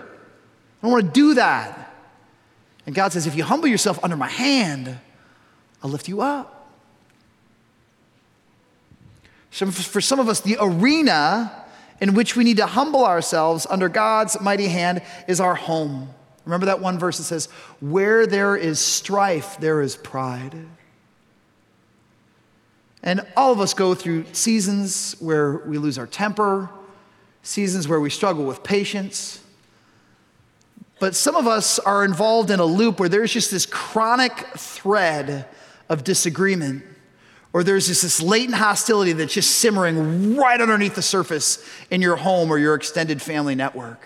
[0.81, 1.93] don't want to do that.
[2.85, 4.99] And God says, if you humble yourself under my hand,
[5.81, 6.69] I'll lift you up.
[9.51, 11.62] So for some of us, the arena
[12.03, 16.09] in which we need to humble ourselves under God's mighty hand is our home.
[16.43, 17.45] Remember that one verse that says,
[17.79, 20.53] Where there is strife, there is pride.
[23.03, 26.69] And all of us go through seasons where we lose our temper,
[27.41, 29.41] seasons where we struggle with patience.
[30.99, 35.47] But some of us are involved in a loop where there's just this chronic thread
[35.87, 36.83] of disagreement,
[37.53, 42.15] or there's just this latent hostility that's just simmering right underneath the surface in your
[42.15, 44.01] home or your extended family network.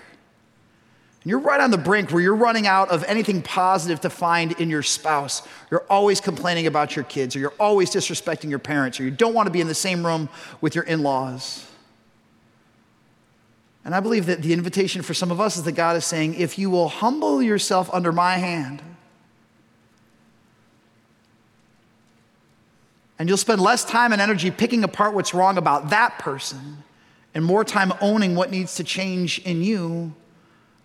[1.24, 4.52] And you're right on the brink where you're running out of anything positive to find
[4.60, 5.48] in your spouse.
[5.72, 9.34] You're always complaining about your kids, or you're always disrespecting your parents, or you don't
[9.34, 10.30] want to be in the same room
[10.60, 11.66] with your in laws.
[13.86, 16.36] And I believe that the invitation for some of us is that God is saying,
[16.36, 18.82] if you will humble yourself under my hand,
[23.20, 26.84] and you'll spend less time and energy picking apart what's wrong about that person
[27.34, 30.14] and more time owning what needs to change in you,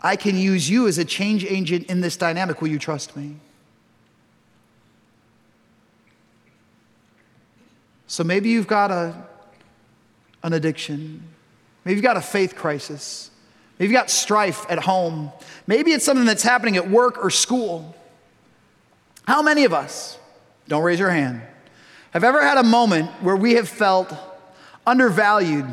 [0.03, 2.61] I can use you as a change agent in this dynamic.
[2.61, 3.37] Will you trust me?
[8.07, 9.15] So maybe you've got a,
[10.43, 11.23] an addiction.
[11.85, 13.31] Maybe you've got a faith crisis.
[13.79, 15.33] Maybe you've got strife at home.
[15.67, 17.95] Maybe it's something that's happening at work or school.
[19.27, 20.19] How many of us,
[20.69, 21.43] don't raise your hand,
[22.13, 24.13] have ever had a moment where we have felt
[24.87, 25.67] undervalued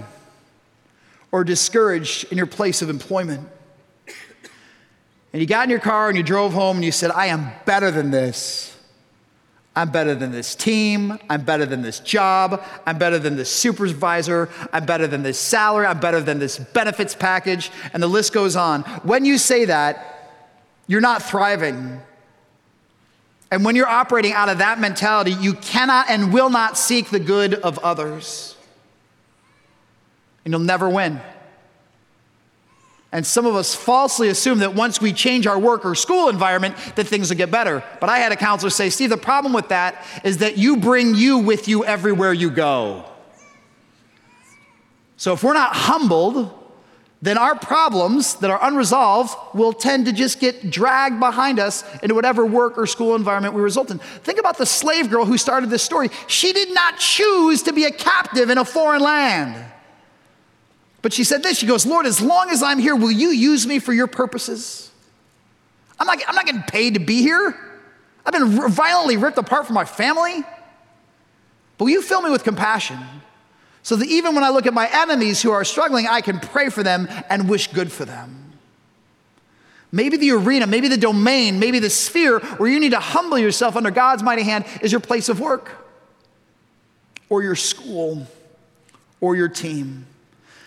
[1.31, 3.47] or discouraged in your place of employment?
[5.31, 7.51] And you got in your car and you drove home and you said, I am
[7.65, 8.75] better than this.
[9.75, 11.17] I'm better than this team.
[11.29, 12.63] I'm better than this job.
[12.85, 14.49] I'm better than this supervisor.
[14.73, 15.85] I'm better than this salary.
[15.85, 17.71] I'm better than this benefits package.
[17.93, 18.81] And the list goes on.
[19.03, 20.41] When you say that,
[20.87, 22.01] you're not thriving.
[23.51, 27.19] And when you're operating out of that mentality, you cannot and will not seek the
[27.19, 28.55] good of others.
[30.45, 31.19] And you'll never win.
[33.11, 36.75] And some of us falsely assume that once we change our work or school environment,
[36.95, 37.83] that things will get better.
[37.99, 41.15] But I had a counselor say, Steve, the problem with that is that you bring
[41.15, 43.05] you with you everywhere you go.
[45.17, 46.53] So if we're not humbled,
[47.21, 52.15] then our problems that are unresolved will tend to just get dragged behind us into
[52.15, 53.99] whatever work or school environment we result in.
[53.99, 56.09] Think about the slave girl who started this story.
[56.27, 59.65] She did not choose to be a captive in a foreign land.
[61.01, 63.67] But she said this She goes, Lord, as long as I'm here, will you use
[63.67, 64.89] me for your purposes?
[65.99, 67.53] I'm not, I'm not getting paid to be here.
[68.25, 70.41] I've been violently ripped apart from my family.
[71.77, 72.99] But will you fill me with compassion
[73.83, 76.69] so that even when I look at my enemies who are struggling, I can pray
[76.69, 78.53] for them and wish good for them?
[79.91, 83.75] Maybe the arena, maybe the domain, maybe the sphere where you need to humble yourself
[83.75, 85.71] under God's mighty hand is your place of work,
[87.29, 88.27] or your school,
[89.19, 90.05] or your team.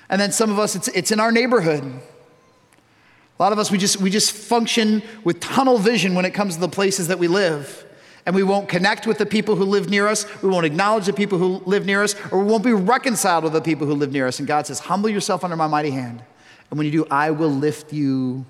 [0.08, 1.84] And then some of us, it's, it's in our neighborhood.
[1.84, 6.54] A lot of us, we just, we just function with tunnel vision when it comes
[6.54, 7.84] to the places that we live.
[8.24, 10.26] And we won't connect with the people who live near us.
[10.42, 13.52] We won't acknowledge the people who live near us, or we won't be reconciled with
[13.52, 14.38] the people who live near us.
[14.38, 16.22] And God says, Humble yourself under my mighty hand.
[16.70, 18.46] And when you do, I will lift you,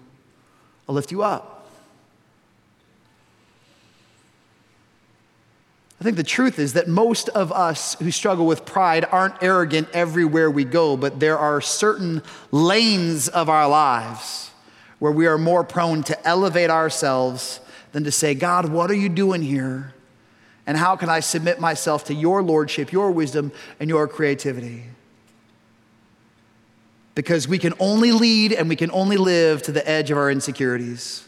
[0.88, 1.52] I'll lift you up.
[6.02, 9.88] I think the truth is that most of us who struggle with pride aren't arrogant
[9.92, 14.50] everywhere we go, but there are certain lanes of our lives
[14.98, 17.61] where we are more prone to elevate ourselves
[17.92, 19.94] than to say, God, what are you doing here?
[20.66, 24.85] And how can I submit myself to your lordship, your wisdom, and your creativity?
[27.14, 30.31] Because we can only lead and we can only live to the edge of our
[30.31, 31.24] insecurities.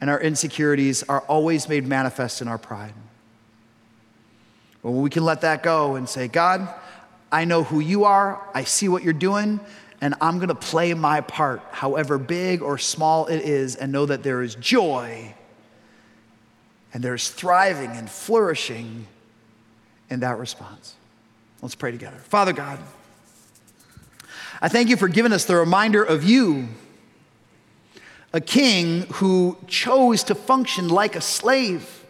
[0.00, 2.94] And our insecurities are always made manifest in our pride.
[4.82, 6.72] But Well, we can let that go and say, God,
[7.30, 9.60] I know who you are, I see what you're doing,
[10.00, 14.22] and I'm gonna play my part, however big or small it is, and know that
[14.22, 15.34] there is joy
[16.92, 19.06] and there's thriving and flourishing
[20.10, 20.94] in that response.
[21.62, 22.16] Let's pray together.
[22.16, 22.78] Father God,
[24.60, 26.68] I thank you for giving us the reminder of you,
[28.32, 32.04] a king who chose to function like a slave,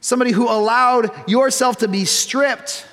[0.00, 2.86] somebody who allowed yourself to be stripped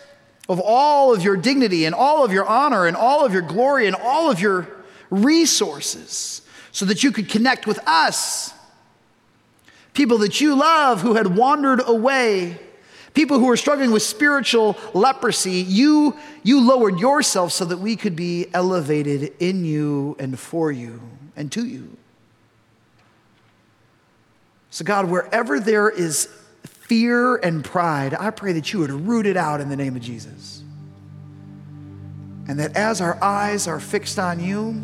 [0.47, 3.87] of all of your dignity and all of your honor and all of your glory
[3.87, 4.67] and all of your
[5.09, 6.41] resources
[6.71, 8.53] so that you could connect with us.
[9.93, 12.57] People that you love who had wandered away,
[13.13, 18.15] people who were struggling with spiritual leprosy, you, you lowered yourself so that we could
[18.15, 21.01] be elevated in you and for you
[21.35, 21.97] and to you.
[24.69, 26.29] So, God, wherever there is
[26.63, 30.01] fear and pride, I pray that you would root it out in the name of
[30.01, 30.63] Jesus.
[32.47, 34.81] And that as our eyes are fixed on you,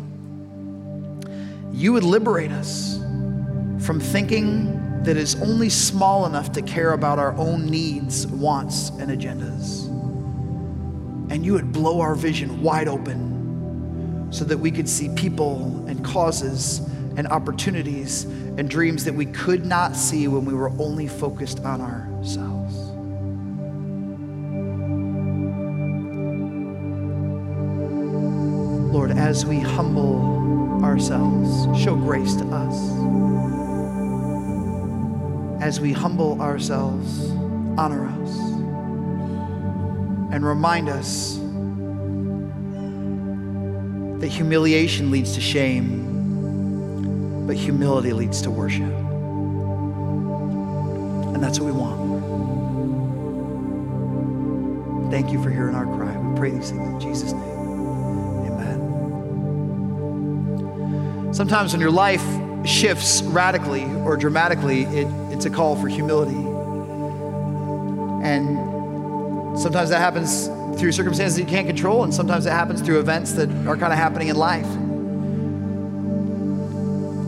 [1.72, 2.98] you would liberate us
[3.80, 9.10] from thinking that is only small enough to care about our own needs, wants, and
[9.10, 9.86] agendas.
[11.30, 16.04] And you would blow our vision wide open so that we could see people and
[16.04, 16.80] causes
[17.16, 21.80] and opportunities and dreams that we could not see when we were only focused on
[21.80, 22.74] ourselves.
[28.92, 33.07] Lord, as we humble ourselves, show grace to us.
[35.60, 37.30] As we humble ourselves,
[37.76, 38.38] honor us
[40.32, 41.36] and remind us
[44.20, 48.92] that humiliation leads to shame, but humility leads to worship.
[51.34, 51.98] And that's what we want.
[55.10, 56.16] Thank you for hearing our cry.
[56.16, 57.42] We pray these things in Jesus' name.
[58.52, 58.78] Amen.
[61.32, 62.22] Sometimes when your life
[62.66, 65.06] shifts radically or dramatically, it,
[65.38, 66.34] it's a call for humility.
[68.26, 70.48] And sometimes that happens
[70.80, 74.00] through circumstances you can't control, and sometimes it happens through events that are kind of
[74.00, 74.66] happening in life.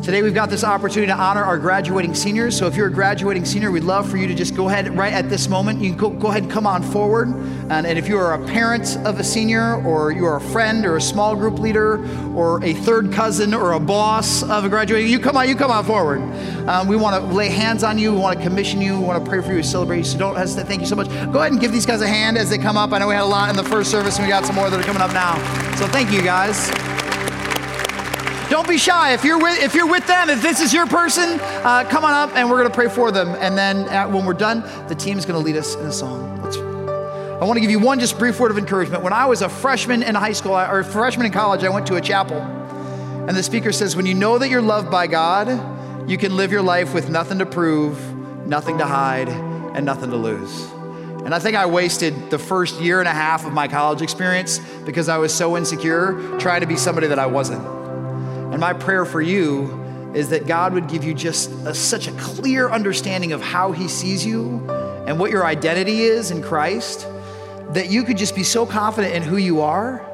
[0.02, 2.56] Today, we've got this opportunity to honor our graduating seniors.
[2.56, 5.12] So, if you're a graduating senior, we'd love for you to just go ahead right
[5.12, 5.82] at this moment.
[5.82, 7.28] You can go, go ahead and come on forward.
[7.28, 10.86] And, and if you are a parent of a senior, or you are a friend,
[10.86, 12.02] or a small group leader,
[12.34, 15.70] or a third cousin, or a boss of a graduating, you come on, you come
[15.70, 16.22] on forward.
[16.66, 18.10] Um, we want to lay hands on you.
[18.14, 18.98] We want to commission you.
[18.98, 20.04] We want to pray for you, celebrate you.
[20.04, 20.66] So, don't hesitate.
[20.66, 21.08] Thank you so much.
[21.30, 22.92] Go ahead and give these guys a hand as they come up.
[22.92, 24.70] I know we had a lot in the first service, and we got some more
[24.70, 25.36] that are coming up now.
[25.76, 26.89] So, thank you guys.
[28.50, 29.14] Don't be shy.
[29.14, 32.12] If you're with, if you're with them, if this is your person, uh, come on
[32.12, 33.28] up and we're going to pray for them.
[33.28, 36.42] And then at, when we're done, the team's going to lead us in a song.
[36.42, 39.04] Let's, I want to give you one just brief word of encouragement.
[39.04, 41.94] When I was a freshman in high school or freshman in college, I went to
[41.94, 42.38] a chapel.
[42.40, 46.50] And the speaker says, When you know that you're loved by God, you can live
[46.50, 48.00] your life with nothing to prove,
[48.48, 50.64] nothing to hide, and nothing to lose.
[51.24, 54.58] And I think I wasted the first year and a half of my college experience
[54.84, 57.79] because I was so insecure trying to be somebody that I wasn't.
[58.60, 62.12] And my prayer for you is that God would give you just a, such a
[62.12, 64.68] clear understanding of how He sees you
[65.06, 67.08] and what your identity is in Christ
[67.70, 70.06] that you could just be so confident in who you are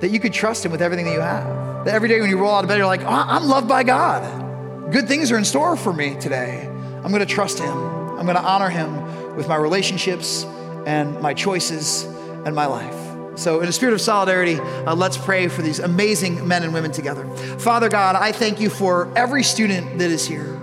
[0.00, 1.84] that you could trust Him with everything that you have.
[1.84, 3.84] That every day when you roll out of bed, you're like, oh, I'm loved by
[3.84, 4.90] God.
[4.92, 6.66] Good things are in store for me today.
[6.66, 7.70] I'm going to trust Him.
[7.70, 10.42] I'm going to honor Him with my relationships
[10.84, 12.02] and my choices
[12.44, 13.01] and my life.
[13.34, 16.92] So, in a spirit of solidarity, uh, let's pray for these amazing men and women
[16.92, 17.26] together.
[17.58, 20.60] Father God, I thank you for every student that is here.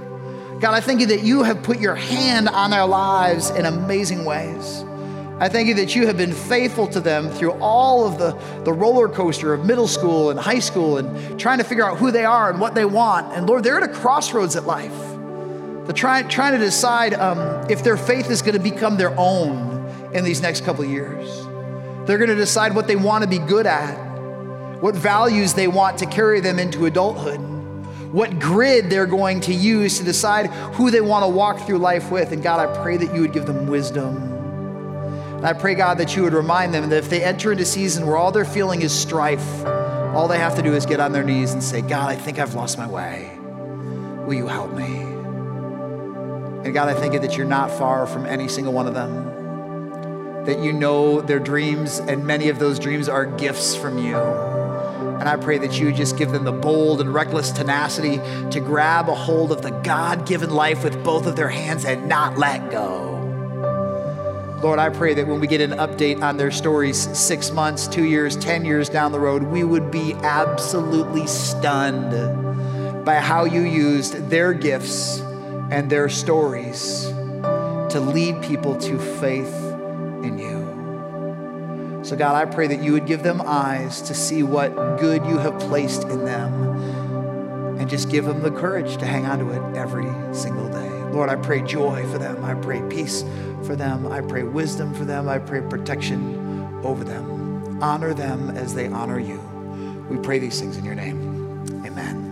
[0.60, 4.26] God, I thank you that you have put your hand on their lives in amazing
[4.26, 4.84] ways.
[5.40, 8.32] I thank you that you have been faithful to them through all of the,
[8.66, 12.12] the roller coaster of middle school and high school and trying to figure out who
[12.12, 13.34] they are and what they want.
[13.34, 14.96] And Lord, they're at a crossroads at life.
[15.86, 17.40] They're trying, trying to decide um,
[17.70, 21.49] if their faith is going to become their own in these next couple years.
[22.10, 23.94] They're going to decide what they want to be good at,
[24.82, 27.40] what values they want to carry them into adulthood,
[28.12, 32.10] what grid they're going to use to decide who they want to walk through life
[32.10, 32.32] with.
[32.32, 34.18] And God, I pray that you would give them wisdom.
[35.38, 37.68] And I pray, God, that you would remind them that if they enter into a
[37.68, 39.64] season where all they're feeling is strife,
[40.16, 42.40] all they have to do is get on their knees and say, God, I think
[42.40, 43.38] I've lost my way.
[44.26, 44.98] Will you help me?
[46.66, 49.29] And God, I thank you that you're not far from any single one of them
[50.46, 54.18] that you know their dreams, and many of those dreams are gifts from you.
[54.18, 58.18] And I pray that you just give them the bold and reckless tenacity
[58.52, 62.08] to grab a hold of the God given life with both of their hands and
[62.08, 63.18] not let go.
[64.64, 68.04] Lord, I pray that when we get an update on their stories six months, two
[68.04, 74.30] years, 10 years down the road, we would be absolutely stunned by how you used
[74.30, 75.20] their gifts
[75.72, 77.06] and their stories
[77.90, 79.69] to lead people to faith
[80.24, 82.04] in you.
[82.04, 85.38] So, God, I pray that you would give them eyes to see what good you
[85.38, 89.78] have placed in them and just give them the courage to hang on to it
[89.78, 90.90] every single day.
[91.12, 92.44] Lord, I pray joy for them.
[92.44, 93.24] I pray peace
[93.64, 94.08] for them.
[94.08, 95.28] I pray wisdom for them.
[95.28, 97.82] I pray protection over them.
[97.82, 99.40] Honor them as they honor you.
[100.10, 101.86] We pray these things in your name.
[101.86, 102.29] Amen.